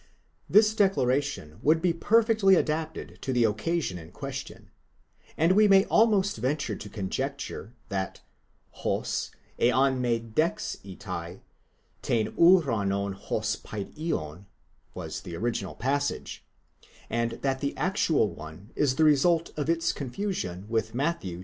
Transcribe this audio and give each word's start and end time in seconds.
This 0.49 0.73
declaration 0.73 1.59
would 1.61 1.79
be 1.79 1.93
perfectly 1.93 2.55
adapted 2.55 3.19
to 3.21 3.31
the 3.31 3.43
occasion 3.43 3.99
in 3.99 4.09
question, 4.11 4.71
and 5.37 5.51
we 5.51 5.67
may 5.67 5.85
almost 5.85 6.37
venture 6.37 6.75
to 6.75 6.89
conjecture 6.89 7.75
that 7.89 8.21
ὃς 8.79 9.29
ἐὰν 9.59 9.99
μὴ 10.01 10.33
δέξηται 10.33 10.97
τὴν 10.97 11.43
βασιλείαν 12.01 12.33
τῶν 12.33 12.33
οὐρανῶν 12.33 13.15
ὡς 13.27 13.61
"παιδίον, 13.61 14.45
was 14.95 15.21
the 15.21 15.35
original 15.35 15.75
passage, 15.75 16.43
and 17.07 17.33
that 17.43 17.59
the 17.59 17.77
actual 17.77 18.33
one 18.33 18.71
is 18.75 18.95
the 18.95 19.03
result 19.05 19.51
of 19.55 19.69
its 19.69 19.91
confusion 19.93 20.65
with 20.67 20.95
Matthew 20.95 21.37
x. 21.37 21.39